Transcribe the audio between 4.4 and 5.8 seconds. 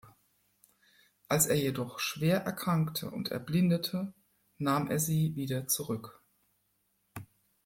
nahm er sie wieder